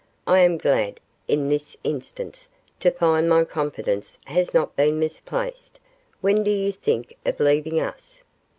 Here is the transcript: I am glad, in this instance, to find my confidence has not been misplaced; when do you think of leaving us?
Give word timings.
I 0.25 0.39
am 0.39 0.57
glad, 0.57 0.99
in 1.27 1.47
this 1.47 1.77
instance, 1.83 2.49
to 2.79 2.89
find 2.89 3.29
my 3.29 3.45
confidence 3.45 4.17
has 4.25 4.51
not 4.51 4.75
been 4.75 4.97
misplaced; 4.97 5.79
when 6.21 6.43
do 6.43 6.49
you 6.49 6.71
think 6.71 7.15
of 7.23 7.39
leaving 7.39 7.79
us? 7.79 8.23